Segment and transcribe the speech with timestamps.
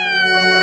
[0.00, 0.59] Música